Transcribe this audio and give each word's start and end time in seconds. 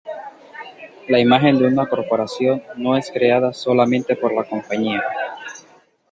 La 1.09 1.19
imagen 1.19 1.59
de 1.59 1.67
una 1.67 1.85
corporación 1.87 2.63
no 2.75 2.97
es 2.97 3.11
creada 3.11 3.53
solamente 3.53 4.15
por 4.15 4.33
la 4.33 4.43
compañía. 4.45 5.03